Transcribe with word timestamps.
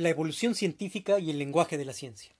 la 0.00 0.08
evolución 0.08 0.54
científica 0.54 1.18
y 1.18 1.28
el 1.28 1.38
lenguaje 1.38 1.76
de 1.76 1.84
la 1.84 1.92
ciencia. 1.92 2.32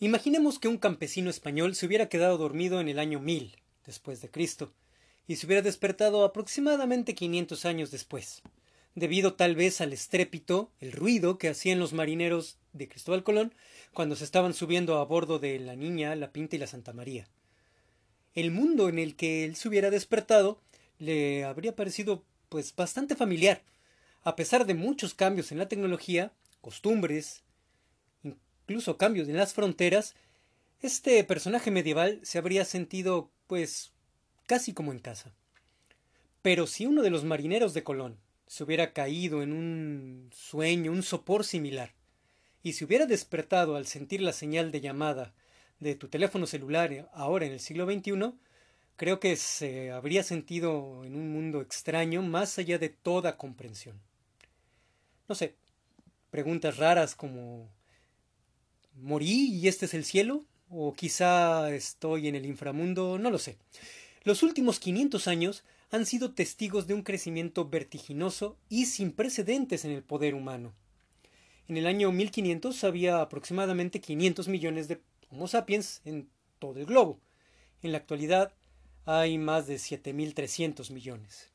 Imaginemos 0.00 0.58
que 0.58 0.66
un 0.66 0.76
campesino 0.76 1.30
español 1.30 1.76
se 1.76 1.86
hubiera 1.86 2.08
quedado 2.08 2.36
dormido 2.36 2.80
en 2.80 2.88
el 2.88 2.98
año 2.98 3.20
1000 3.20 3.56
después 3.86 4.20
de 4.20 4.30
Cristo 4.30 4.72
y 5.28 5.36
se 5.36 5.46
hubiera 5.46 5.62
despertado 5.62 6.24
aproximadamente 6.24 7.14
500 7.14 7.64
años 7.64 7.90
después, 7.92 8.42
debido 8.96 9.34
tal 9.34 9.54
vez 9.54 9.80
al 9.80 9.92
estrépito, 9.92 10.72
el 10.80 10.90
ruido 10.90 11.38
que 11.38 11.48
hacían 11.48 11.78
los 11.78 11.92
marineros 11.92 12.58
de 12.72 12.88
Cristóbal 12.88 13.22
Colón 13.22 13.54
cuando 13.94 14.16
se 14.16 14.24
estaban 14.24 14.52
subiendo 14.52 14.98
a 14.98 15.04
bordo 15.04 15.38
de 15.38 15.60
la 15.60 15.76
Niña, 15.76 16.16
la 16.16 16.32
Pinta 16.32 16.56
y 16.56 16.58
la 16.58 16.66
Santa 16.66 16.92
María. 16.92 17.28
El 18.34 18.50
mundo 18.50 18.88
en 18.88 18.98
el 18.98 19.14
que 19.14 19.44
él 19.44 19.54
se 19.54 19.68
hubiera 19.68 19.90
despertado 19.90 20.60
le 20.98 21.44
habría 21.44 21.76
parecido 21.76 22.24
pues 22.48 22.74
bastante 22.74 23.14
familiar, 23.14 23.62
a 24.26 24.34
pesar 24.34 24.66
de 24.66 24.74
muchos 24.74 25.14
cambios 25.14 25.52
en 25.52 25.58
la 25.58 25.68
tecnología, 25.68 26.32
costumbres, 26.60 27.44
incluso 28.24 28.96
cambios 28.96 29.28
en 29.28 29.36
las 29.36 29.54
fronteras, 29.54 30.16
este 30.82 31.22
personaje 31.22 31.70
medieval 31.70 32.18
se 32.24 32.38
habría 32.38 32.64
sentido, 32.64 33.30
pues, 33.46 33.92
casi 34.48 34.74
como 34.74 34.90
en 34.90 34.98
casa. 34.98 35.32
Pero 36.42 36.66
si 36.66 36.86
uno 36.86 37.02
de 37.02 37.10
los 37.10 37.22
marineros 37.22 37.72
de 37.72 37.84
Colón 37.84 38.18
se 38.48 38.64
hubiera 38.64 38.92
caído 38.92 39.44
en 39.44 39.52
un 39.52 40.28
sueño, 40.34 40.90
un 40.90 41.04
sopor 41.04 41.44
similar, 41.44 41.92
y 42.64 42.72
se 42.72 42.84
hubiera 42.84 43.06
despertado 43.06 43.76
al 43.76 43.86
sentir 43.86 44.22
la 44.22 44.32
señal 44.32 44.72
de 44.72 44.80
llamada 44.80 45.34
de 45.78 45.94
tu 45.94 46.08
teléfono 46.08 46.48
celular 46.48 47.08
ahora 47.12 47.46
en 47.46 47.52
el 47.52 47.60
siglo 47.60 47.84
XXI, 47.84 48.32
creo 48.96 49.20
que 49.20 49.36
se 49.36 49.92
habría 49.92 50.24
sentido 50.24 51.04
en 51.04 51.14
un 51.14 51.30
mundo 51.30 51.60
extraño 51.60 52.22
más 52.22 52.58
allá 52.58 52.80
de 52.80 52.88
toda 52.88 53.36
comprensión. 53.36 54.00
No 55.28 55.34
sé, 55.34 55.56
preguntas 56.30 56.76
raras 56.76 57.14
como 57.14 57.68
¿morí 58.94 59.52
y 59.52 59.68
este 59.68 59.86
es 59.86 59.94
el 59.94 60.04
cielo? 60.04 60.44
¿O 60.68 60.94
quizá 60.94 61.74
estoy 61.74 62.28
en 62.28 62.34
el 62.34 62.46
inframundo? 62.46 63.18
No 63.18 63.30
lo 63.30 63.38
sé. 63.38 63.56
Los 64.24 64.42
últimos 64.42 64.80
500 64.80 65.28
años 65.28 65.64
han 65.90 66.06
sido 66.06 66.32
testigos 66.32 66.86
de 66.86 66.94
un 66.94 67.02
crecimiento 67.02 67.68
vertiginoso 67.68 68.56
y 68.68 68.86
sin 68.86 69.12
precedentes 69.12 69.84
en 69.84 69.92
el 69.92 70.02
poder 70.02 70.34
humano. 70.34 70.74
En 71.68 71.76
el 71.76 71.86
año 71.86 72.12
1500 72.12 72.84
había 72.84 73.20
aproximadamente 73.20 74.00
500 74.00 74.48
millones 74.48 74.88
de 74.88 75.00
Homo 75.30 75.48
sapiens 75.48 76.00
en 76.04 76.28
todo 76.58 76.78
el 76.78 76.86
globo. 76.86 77.20
En 77.82 77.92
la 77.92 77.98
actualidad 77.98 78.52
hay 79.04 79.38
más 79.38 79.66
de 79.66 79.76
7.300 79.76 80.92
millones. 80.92 81.50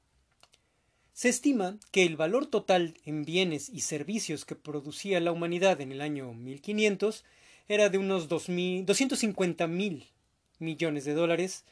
Se 1.21 1.29
estima 1.29 1.77
que 1.91 2.01
el 2.01 2.17
valor 2.17 2.47
total 2.47 2.95
en 3.05 3.25
bienes 3.25 3.69
y 3.69 3.81
servicios 3.81 4.43
que 4.43 4.55
producía 4.55 5.19
la 5.19 5.31
humanidad 5.31 5.79
en 5.79 5.91
el 5.91 6.01
año 6.01 6.33
1500 6.33 7.23
era 7.67 7.89
de 7.89 7.99
unos 7.99 8.27
250 8.27 9.67
mil 9.67 10.07
millones 10.57 11.05
de 11.05 11.13
dólares 11.13 11.63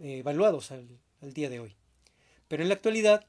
eh, 0.00 0.18
evaluados 0.18 0.72
al, 0.72 0.88
al 1.22 1.32
día 1.32 1.48
de 1.48 1.60
hoy. 1.60 1.76
Pero 2.48 2.64
en 2.64 2.70
la 2.70 2.74
actualidad, 2.74 3.24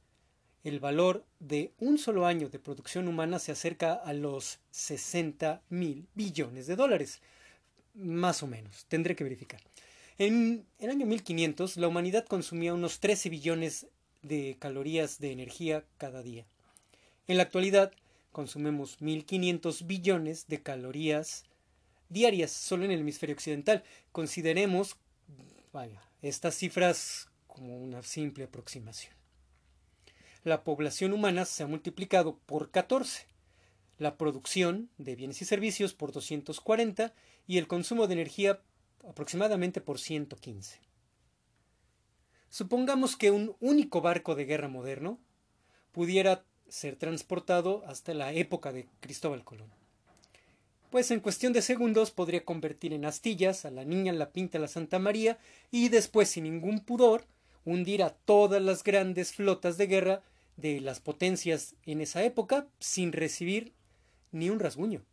el 0.64 0.80
valor 0.80 1.23
de 1.38 1.72
un 1.78 2.00
solo 2.00 2.25
año 2.25 2.50
de 2.50 2.58
producción 2.58 3.08
humana 3.08 3.38
se 3.38 3.52
acerca 3.52 3.94
a 3.94 4.14
los 4.14 4.58
60 4.72 5.62
mil 5.70 6.08
billones 6.16 6.66
de 6.66 6.78
dólares. 6.78 7.22
Más 7.94 8.42
o 8.42 8.47
menos, 8.47 8.86
tendré 8.88 9.16
que 9.16 9.23
verificar. 9.23 9.62
En 10.17 10.66
el 10.80 10.90
año 10.90 11.06
1500, 11.06 11.78
la 11.78 11.88
humanidad 11.88 12.25
consumía 12.25 12.73
unos 12.73 13.00
13 13.00 13.30
billones 13.30 13.86
de 14.22 14.58
calorías 14.59 15.20
de 15.20 15.31
energía 15.31 15.86
cada 15.98 16.22
día. 16.22 16.45
En 17.28 17.38
la 17.38 17.44
actualidad, 17.44 17.92
consumimos 18.31 19.00
1.500 19.00 19.86
billones 19.86 20.48
de 20.48 20.62
calorías 20.62 21.45
diarias 22.09 22.52
solo 22.52 22.86
en 22.86 22.92
el 22.92 23.02
hemisferio 23.02 23.36
occidental. 23.36 23.84
Consideremos 24.12 24.97
estas 26.22 26.56
cifras 26.56 27.29
como 27.47 27.78
una 27.78 28.02
simple 28.03 28.46
aproximación. 28.46 29.13
La 30.44 30.63
población 30.63 31.13
humana 31.13 31.46
se 31.46 31.63
ha 31.63 31.68
multiplicado 31.68 32.38
por 32.46 32.72
14, 32.72 33.28
la 33.97 34.18
producción 34.18 34.90
de 34.97 35.16
bienes 35.16 35.41
y 35.41 35.46
servicios 35.46 35.94
por 35.94 36.12
240 36.12 37.13
y 37.47 37.58
el 37.58 37.68
consumo 37.68 38.08
de 38.08 38.13
energía 38.13 38.62
aproximadamente 39.08 39.81
por 39.81 40.00
115. 40.00 40.79
Supongamos 42.49 43.15
que 43.15 43.31
un 43.31 43.55
único 43.59 44.01
barco 44.01 44.35
de 44.35 44.45
guerra 44.45 44.67
moderno 44.67 45.19
pudiera 45.91 46.43
ser 46.67 46.95
transportado 46.95 47.83
hasta 47.85 48.13
la 48.13 48.33
época 48.33 48.71
de 48.71 48.87
Cristóbal 48.99 49.43
Colón. 49.43 49.69
Pues 50.89 51.11
en 51.11 51.19
cuestión 51.19 51.53
de 51.53 51.61
segundos 51.61 52.09
podría 52.09 52.43
convertir 52.43 52.93
en 52.93 53.05
astillas 53.05 53.65
a 53.65 53.71
la 53.71 53.85
niña, 53.85 54.11
la 54.13 54.31
pinta, 54.31 54.57
la 54.57 54.67
Santa 54.67 54.97
María 54.97 55.37
y 55.69 55.89
después 55.89 56.29
sin 56.29 56.45
ningún 56.45 56.79
pudor 56.79 57.25
hundir 57.65 58.01
a 58.01 58.09
todas 58.09 58.61
las 58.61 58.83
grandes 58.83 59.33
flotas 59.33 59.77
de 59.77 59.85
guerra 59.85 60.23
de 60.57 60.81
las 60.81 60.99
potencias 60.99 61.75
en 61.85 62.01
esa 62.01 62.23
época 62.23 62.67
sin 62.79 63.11
recibir 63.11 63.73
ni 64.31 64.49
un 64.49 64.59
rasguño. 64.59 65.03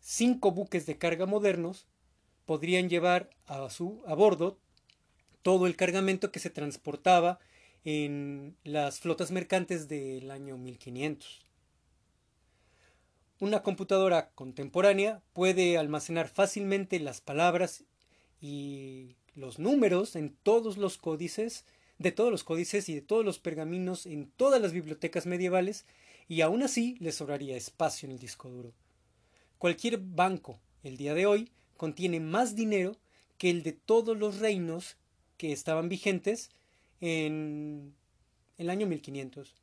Cinco 0.00 0.50
buques 0.50 0.86
de 0.86 0.98
carga 0.98 1.26
modernos 1.26 1.86
podrían 2.44 2.88
llevar 2.88 3.30
a, 3.46 3.70
su, 3.70 4.02
a 4.06 4.14
bordo 4.14 4.58
todo 5.44 5.66
el 5.66 5.76
cargamento 5.76 6.32
que 6.32 6.40
se 6.40 6.48
transportaba 6.48 7.38
en 7.84 8.56
las 8.64 9.00
flotas 9.00 9.30
mercantes 9.30 9.88
del 9.88 10.30
año 10.30 10.56
1500. 10.56 11.44
Una 13.40 13.62
computadora 13.62 14.30
contemporánea 14.30 15.20
puede 15.34 15.76
almacenar 15.76 16.28
fácilmente 16.28 16.98
las 16.98 17.20
palabras 17.20 17.84
y 18.40 19.16
los 19.34 19.58
números 19.58 20.16
en 20.16 20.34
todos 20.42 20.78
los 20.78 20.96
códices, 20.96 21.66
de 21.98 22.10
todos 22.10 22.30
los 22.30 22.42
códices 22.42 22.88
y 22.88 22.94
de 22.94 23.02
todos 23.02 23.22
los 23.22 23.38
pergaminos 23.38 24.06
en 24.06 24.30
todas 24.30 24.62
las 24.62 24.72
bibliotecas 24.72 25.26
medievales, 25.26 25.84
y 26.26 26.40
aún 26.40 26.62
así 26.62 26.96
le 27.00 27.12
sobraría 27.12 27.54
espacio 27.54 28.06
en 28.06 28.12
el 28.12 28.18
disco 28.18 28.48
duro. 28.48 28.72
Cualquier 29.58 29.98
banco 29.98 30.58
el 30.82 30.96
día 30.96 31.12
de 31.12 31.26
hoy 31.26 31.50
contiene 31.76 32.18
más 32.18 32.56
dinero 32.56 32.96
que 33.36 33.50
el 33.50 33.62
de 33.62 33.72
todos 33.72 34.16
los 34.16 34.38
reinos 34.38 34.96
que 35.36 35.52
estaban 35.52 35.88
vigentes 35.88 36.50
en 37.00 37.94
el 38.58 38.70
año 38.70 38.86
1500. 38.86 39.54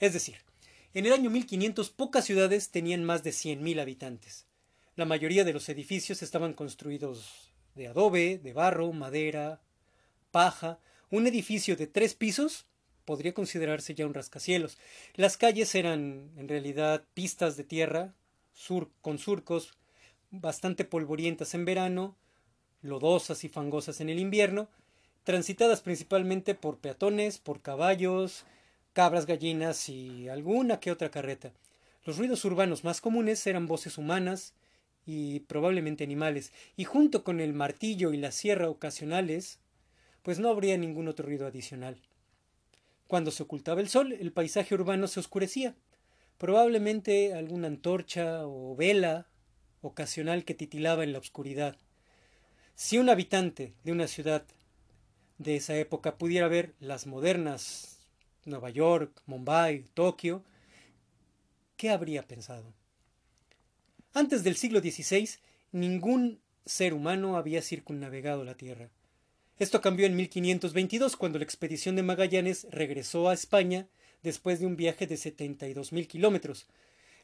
Es 0.00 0.12
decir, 0.12 0.36
en 0.94 1.06
el 1.06 1.12
año 1.12 1.30
1500 1.30 1.90
pocas 1.90 2.24
ciudades 2.24 2.70
tenían 2.70 3.04
más 3.04 3.22
de 3.22 3.30
100.000 3.30 3.80
habitantes. 3.80 4.46
La 4.96 5.04
mayoría 5.04 5.44
de 5.44 5.52
los 5.52 5.68
edificios 5.68 6.22
estaban 6.22 6.54
construidos 6.54 7.52
de 7.74 7.88
adobe, 7.88 8.38
de 8.38 8.52
barro, 8.52 8.92
madera, 8.92 9.60
paja. 10.30 10.78
Un 11.10 11.26
edificio 11.26 11.76
de 11.76 11.86
tres 11.86 12.14
pisos 12.14 12.66
podría 13.04 13.32
considerarse 13.32 13.94
ya 13.94 14.06
un 14.06 14.14
rascacielos. 14.14 14.76
Las 15.14 15.36
calles 15.36 15.74
eran 15.74 16.30
en 16.36 16.48
realidad 16.48 17.04
pistas 17.14 17.56
de 17.56 17.64
tierra, 17.64 18.14
con 19.00 19.18
surcos, 19.18 19.78
bastante 20.30 20.84
polvorientas 20.84 21.54
en 21.54 21.64
verano, 21.64 22.16
lodosas 22.82 23.44
y 23.44 23.48
fangosas 23.48 24.00
en 24.00 24.08
el 24.08 24.18
invierno, 24.18 24.68
transitadas 25.24 25.80
principalmente 25.80 26.54
por 26.54 26.78
peatones, 26.78 27.38
por 27.38 27.60
caballos, 27.60 28.44
cabras, 28.92 29.26
gallinas 29.26 29.88
y 29.88 30.28
alguna 30.28 30.80
que 30.80 30.90
otra 30.90 31.10
carreta. 31.10 31.52
Los 32.04 32.18
ruidos 32.18 32.44
urbanos 32.44 32.84
más 32.84 33.00
comunes 33.00 33.46
eran 33.46 33.66
voces 33.66 33.98
humanas 33.98 34.54
y 35.06 35.40
probablemente 35.40 36.04
animales, 36.04 36.52
y 36.76 36.84
junto 36.84 37.24
con 37.24 37.40
el 37.40 37.52
martillo 37.52 38.12
y 38.12 38.16
la 38.16 38.30
sierra 38.32 38.68
ocasionales, 38.68 39.58
pues 40.22 40.38
no 40.38 40.48
habría 40.48 40.76
ningún 40.76 41.08
otro 41.08 41.26
ruido 41.26 41.46
adicional. 41.46 42.00
Cuando 43.06 43.30
se 43.30 43.42
ocultaba 43.42 43.80
el 43.80 43.88
sol, 43.88 44.12
el 44.12 44.32
paisaje 44.32 44.74
urbano 44.74 45.08
se 45.08 45.20
oscurecía. 45.20 45.74
Probablemente 46.36 47.32
alguna 47.32 47.68
antorcha 47.68 48.46
o 48.46 48.76
vela 48.76 49.26
ocasional 49.80 50.44
que 50.44 50.54
titilaba 50.54 51.04
en 51.04 51.12
la 51.12 51.18
oscuridad. 51.18 51.76
Si 52.80 52.96
un 52.96 53.10
habitante 53.10 53.74
de 53.82 53.90
una 53.90 54.06
ciudad 54.06 54.44
de 55.38 55.56
esa 55.56 55.76
época 55.76 56.16
pudiera 56.16 56.46
ver 56.46 56.74
las 56.78 57.08
modernas 57.08 57.98
Nueva 58.44 58.70
York, 58.70 59.20
Mumbai, 59.26 59.82
Tokio, 59.94 60.44
¿qué 61.76 61.90
habría 61.90 62.22
pensado? 62.22 62.72
Antes 64.14 64.44
del 64.44 64.54
siglo 64.54 64.78
XVI, 64.78 65.28
ningún 65.72 66.38
ser 66.66 66.94
humano 66.94 67.36
había 67.36 67.62
circunnavegado 67.62 68.44
la 68.44 68.54
Tierra. 68.54 68.90
Esto 69.58 69.80
cambió 69.80 70.06
en 70.06 70.14
1522, 70.14 71.16
cuando 71.16 71.40
la 71.40 71.44
expedición 71.44 71.96
de 71.96 72.04
Magallanes 72.04 72.68
regresó 72.70 73.28
a 73.28 73.34
España 73.34 73.88
después 74.22 74.60
de 74.60 74.66
un 74.66 74.76
viaje 74.76 75.08
de 75.08 75.16
72.000 75.16 76.06
kilómetros. 76.06 76.68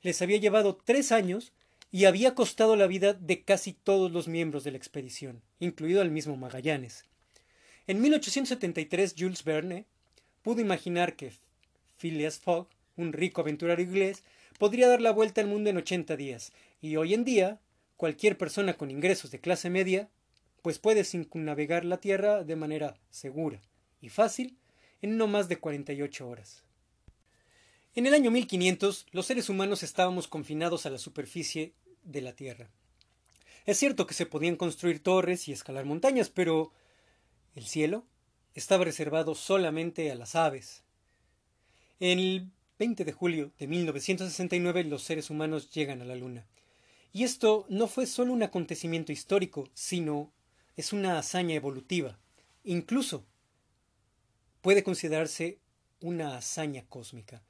Les 0.03 0.21
había 0.21 0.39
llevado 0.39 0.75
tres 0.85 1.13
años 1.13 1.53
y 1.95 2.07
había 2.07 2.35
costado 2.35 2.75
la 2.75 2.89
vida 2.89 3.13
de 3.13 3.45
casi 3.45 3.73
todos 3.73 4.11
los 4.11 4.27
miembros 4.27 4.65
de 4.65 4.73
la 4.73 4.77
expedición, 4.77 5.43
incluido 5.61 6.03
al 6.03 6.11
mismo 6.11 6.37
Magallanes. 6.37 7.05
En 7.87 8.01
1873 8.01 9.15
Jules 9.17 9.45
Verne 9.45 9.87
pudo 10.43 10.61
imaginar 10.61 11.15
que 11.15 11.31
Phileas 11.97 12.41
Fogg, 12.41 12.67
un 12.97 13.13
rico 13.13 13.43
aventurero 13.43 13.81
inglés, 13.81 14.25
podría 14.59 14.89
dar 14.89 15.01
la 15.01 15.13
vuelta 15.13 15.41
al 15.41 15.47
mundo 15.47 15.71
en 15.71 15.77
80 15.77 16.17
días, 16.17 16.53
y 16.81 16.97
hoy 16.97 17.15
en 17.15 17.23
día, 17.23 17.61
cualquier 17.97 18.37
persona 18.37 18.75
con 18.75 18.91
ingresos 18.91 19.31
de 19.31 19.39
clase 19.39 19.71
media, 19.71 20.09
pues 20.63 20.81
puede 20.81 21.05
circunnavegar 21.05 21.85
la 21.85 21.99
Tierra 21.99 22.43
de 22.43 22.57
manera 22.57 22.97
segura 23.11 23.61
y 24.01 24.09
fácil 24.09 24.59
en 25.01 25.17
no 25.17 25.29
más 25.29 25.49
de 25.49 25.59
48 25.59 26.29
horas. 26.29 26.64
En 27.97 28.09
el 28.09 28.15
año 28.15 28.33
1500, 28.33 29.07
los 29.13 29.27
seres 29.27 29.49
humanos 29.49 29.85
estábamos 29.85 30.27
confinados 30.27 30.85
a 30.85 30.91
la 30.91 30.99
superficie 30.99 31.75
de 32.03 32.23
la 32.23 32.33
Tierra. 32.33 32.69
Es 33.67 33.79
cierto 33.79 34.09
que 34.09 34.15
se 34.15 34.27
podían 34.27 34.57
construir 34.57 35.01
torres 35.01 35.47
y 35.47 35.53
escalar 35.53 35.85
montañas, 35.85 36.29
pero 36.29 36.73
el 37.55 37.67
cielo 37.67 38.05
estaba 38.55 38.83
reservado 38.83 39.37
solamente 39.37 40.11
a 40.11 40.17
las 40.17 40.35
aves. 40.35 40.83
El 42.01 42.51
20 42.81 43.05
de 43.05 43.13
julio 43.13 43.53
de 43.61 43.69
1969 43.69 44.83
los 44.83 45.05
seres 45.05 45.31
humanos 45.31 45.71
llegan 45.71 46.03
a 46.03 46.05
la 46.05 46.17
Luna. 46.17 46.49
Y 47.13 47.23
esto 47.23 47.65
no 47.69 47.87
fue 47.87 48.07
solo 48.07 48.33
un 48.33 48.43
acontecimiento 48.43 49.13
histórico, 49.13 49.71
sino 49.73 50.33
es 50.75 50.93
una 50.93 51.17
hazaña 51.17 51.55
evolutiva. 51.55 52.19
Incluso 52.65 53.25
puede 54.63 54.83
considerarse 54.83 55.61
una 56.01 56.37
hazaña 56.37 56.85
cósmica. 56.89 57.41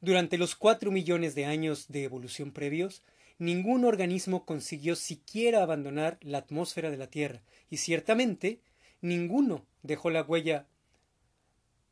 Durante 0.00 0.36
los 0.36 0.56
cuatro 0.56 0.90
millones 0.90 1.34
de 1.34 1.46
años 1.46 1.88
de 1.88 2.04
evolución 2.04 2.52
previos, 2.52 3.02
ningún 3.38 3.84
organismo 3.84 4.44
consiguió 4.44 4.94
siquiera 4.94 5.62
abandonar 5.62 6.18
la 6.20 6.36
atmósfera 6.38 6.90
de 6.90 6.98
la 6.98 7.08
Tierra, 7.08 7.42
y 7.70 7.78
ciertamente 7.78 8.60
ninguno 9.00 9.64
dejó 9.82 10.10
la 10.10 10.22
huella 10.22 10.66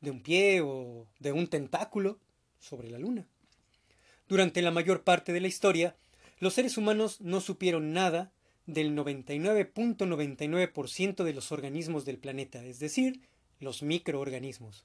de 0.00 0.10
un 0.10 0.22
pie 0.22 0.60
o 0.60 1.06
de 1.18 1.32
un 1.32 1.48
tentáculo 1.48 2.18
sobre 2.60 2.90
la 2.90 2.98
Luna. 2.98 3.26
Durante 4.28 4.62
la 4.62 4.70
mayor 4.70 5.02
parte 5.02 5.32
de 5.32 5.40
la 5.40 5.48
historia, 5.48 5.96
los 6.38 6.54
seres 6.54 6.76
humanos 6.76 7.20
no 7.20 7.40
supieron 7.40 7.92
nada 7.92 8.32
del 8.66 8.96
99.99% 8.96 11.24
de 11.24 11.32
los 11.32 11.50
organismos 11.52 12.04
del 12.04 12.18
planeta, 12.18 12.64
es 12.64 12.78
decir, 12.78 13.22
los 13.60 13.82
microorganismos. 13.82 14.84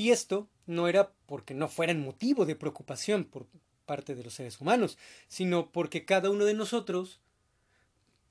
Y 0.00 0.12
esto 0.12 0.48
no 0.64 0.88
era 0.88 1.12
porque 1.26 1.52
no 1.52 1.68
fueran 1.68 2.00
motivo 2.00 2.46
de 2.46 2.56
preocupación 2.56 3.24
por 3.24 3.46
parte 3.84 4.14
de 4.14 4.24
los 4.24 4.32
seres 4.32 4.58
humanos, 4.58 4.96
sino 5.28 5.70
porque 5.72 6.06
cada 6.06 6.30
uno 6.30 6.46
de 6.46 6.54
nosotros 6.54 7.20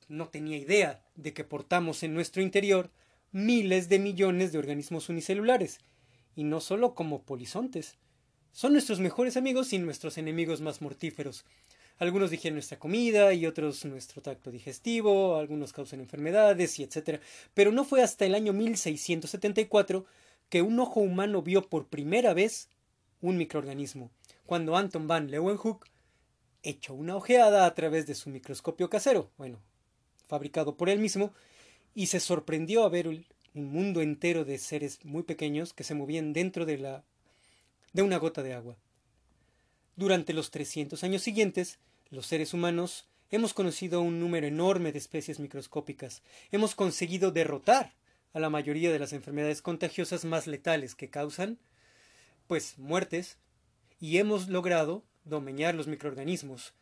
no 0.08 0.30
tenía 0.30 0.58
idea 0.58 1.06
de 1.14 1.32
que 1.36 1.44
portamos 1.44 2.02
en 2.02 2.16
nuestro 2.16 2.42
interior 2.42 2.90
miles 3.32 3.88
de 3.88 4.00
millones 4.00 4.52
de 4.52 4.58
organismos 4.58 5.10
unicelulares, 5.10 5.82
y 6.36 6.44
no 6.44 6.60
solo 6.60 6.96
como 6.96 7.22
polizontes. 7.22 8.00
Son 8.52 8.74
nuestros 8.74 9.00
mejores 9.00 9.38
amigos 9.38 9.72
y 9.72 9.78
nuestros 9.78 10.18
enemigos 10.18 10.62
más 10.62 10.82
mortíferos. 10.82 11.46
Algunos 12.00 12.32
digieren 12.32 12.56
nuestra 12.56 12.80
comida 12.80 13.32
y 13.36 13.46
otros 13.46 13.86
nuestro 13.86 14.24
tracto 14.24 14.50
digestivo, 14.50 15.36
algunos 15.36 15.72
causan 15.72 16.00
enfermedades 16.00 16.80
y 16.80 16.84
etc. 16.84 17.22
Pero 17.54 17.72
no 17.72 17.86
fue 17.86 18.02
hasta 18.02 18.26
el 18.26 18.34
año 18.34 18.54
1674 18.54 20.08
que 20.50 20.62
un 20.62 20.80
ojo 20.80 21.00
humano 21.00 21.42
vio 21.42 21.70
por 21.70 21.88
primera 21.88 22.34
vez 22.34 22.70
un 23.22 23.38
microorganismo, 23.38 24.12
cuando 24.46 24.76
Anton 24.76 25.08
van 25.08 25.30
Leeuwenhoek 25.30 25.86
echó 26.64 26.94
una 26.94 27.16
ojeada 27.16 27.66
a 27.66 27.74
través 27.76 28.08
de 28.08 28.16
su 28.16 28.30
microscopio 28.30 28.90
casero, 28.90 29.32
bueno, 29.38 29.60
fabricado 30.28 30.76
por 30.76 30.90
él 30.90 31.00
mismo, 31.00 31.34
y 31.94 32.08
se 32.08 32.20
sorprendió 32.20 32.84
a 32.84 32.90
ver 32.90 33.08
un 33.08 33.26
mundo 33.54 34.02
entero 34.02 34.46
de 34.46 34.58
seres 34.58 35.04
muy 35.04 35.24
pequeños 35.24 35.74
que 35.74 35.84
se 35.84 35.96
movían 35.96 36.34
dentro 36.34 36.66
de 36.66 36.78
la 36.78 37.04
de 37.94 38.04
una 38.04 38.18
gota 38.18 38.44
de 38.44 38.54
agua. 38.54 38.78
Durante 39.96 40.34
los 40.34 40.52
300 40.52 41.04
años 41.04 41.24
siguientes, 41.24 41.80
los 42.10 42.28
seres 42.28 42.54
humanos 42.54 43.08
hemos 43.32 43.54
conocido 43.54 44.02
un 44.02 44.20
número 44.20 44.48
enorme 44.48 44.92
de 44.92 45.00
especies 45.00 45.40
microscópicas. 45.40 46.22
Hemos 46.52 46.76
conseguido 46.76 47.32
derrotar 47.32 47.94
a 48.34 48.40
la 48.40 48.50
mayoría 48.50 48.92
de 48.92 49.00
las 49.00 49.14
enfermedades 49.14 49.62
contagiosas 49.62 50.26
más 50.26 50.48
letales 50.48 50.96
que 50.96 51.10
causan, 51.10 51.58
pues, 52.48 52.78
muertes, 52.78 53.38
y 54.00 54.18
hemos 54.18 54.48
logrado 54.48 55.04
domeñar 55.26 55.76
los 55.76 55.88
microorganismos, 55.88 56.74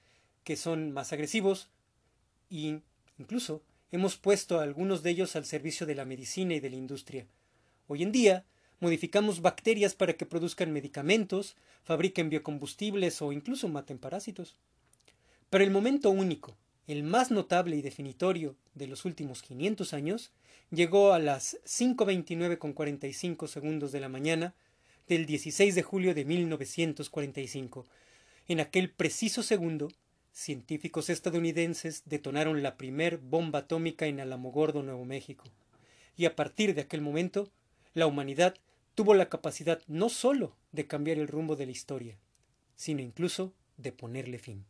que 0.44 0.56
son 0.56 0.92
más 0.92 1.14
agresivos, 1.14 1.70
e 2.50 2.82
incluso 3.18 3.64
hemos 3.92 4.18
puesto 4.18 4.60
a 4.60 4.64
algunos 4.64 5.04
de 5.04 5.12
ellos 5.12 5.36
al 5.36 5.46
servicio 5.46 5.86
de 5.86 5.96
la 5.96 6.06
medicina 6.06 6.54
y 6.54 6.60
de 6.60 6.70
la 6.70 6.76
industria. 6.76 7.26
Hoy 7.88 8.04
en 8.04 8.12
día, 8.12 8.46
modificamos 8.80 9.42
bacterias 9.42 9.96
para 9.96 10.14
que 10.14 10.26
produzcan 10.26 10.72
medicamentos, 10.72 11.56
fabriquen 11.84 12.30
biocombustibles 12.30 13.22
o 13.22 13.32
incluso 13.32 13.68
maten 13.70 13.98
parásitos. 13.98 14.56
Pero 15.50 15.64
el 15.64 15.72
momento 15.72 16.10
único, 16.10 16.56
el 16.88 17.04
más 17.04 17.32
notable 17.32 17.76
y 17.76 17.82
definitorio 17.82 18.56
de 18.74 18.88
los 18.88 19.04
últimos 19.06 19.42
500 19.42 19.94
años, 19.94 20.32
llegó 20.72 21.14
a 21.14 21.20
las 21.20 21.58
5.29 21.66 22.58
con 22.58 22.74
45 22.74 23.48
segundos 23.48 23.92
de 23.92 24.00
la 24.00 24.10
mañana 24.10 24.56
del 25.08 25.26
16 25.26 25.76
de 25.76 25.84
julio 25.84 26.14
de 26.14 26.26
1945. 26.26 27.86
En 28.48 28.62
aquel 28.62 28.90
preciso 28.90 29.44
segundo, 29.44 29.90
científicos 30.32 31.10
estadounidenses 31.10 32.04
detonaron 32.06 32.64
la 32.64 32.78
primer 32.78 33.18
bomba 33.18 33.60
atómica 33.60 34.06
en 34.06 34.20
Alamogordo, 34.20 34.84
Nuevo 34.84 35.04
México. 35.04 35.46
Y 36.16 36.26
a 36.26 36.36
partir 36.36 36.74
de 36.74 36.82
aquel 36.82 37.02
momento, 37.02 37.50
la 37.94 38.08
humanidad 38.08 38.56
tuvo 38.96 39.14
la 39.14 39.30
capacidad 39.30 39.82
no 39.88 40.10
sólo 40.10 40.56
de 40.72 40.88
cambiar 40.88 41.18
el 41.18 41.28
rumbo 41.28 41.56
de 41.56 41.66
la 41.66 41.72
historia, 41.72 42.18
sino 42.76 43.02
incluso 43.02 43.54
de 43.78 43.92
ponerle 43.92 44.40
fin. 44.40 44.66